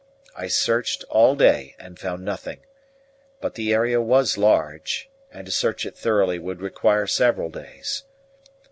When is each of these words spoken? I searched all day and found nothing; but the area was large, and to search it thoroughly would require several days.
I 0.35 0.47
searched 0.47 1.05
all 1.11 1.35
day 1.35 1.75
and 1.77 1.99
found 1.99 2.25
nothing; 2.25 2.61
but 3.39 3.53
the 3.53 3.71
area 3.71 4.01
was 4.01 4.35
large, 4.35 5.11
and 5.31 5.45
to 5.45 5.51
search 5.51 5.85
it 5.85 5.95
thoroughly 5.95 6.39
would 6.39 6.59
require 6.59 7.05
several 7.05 7.51
days. 7.51 8.03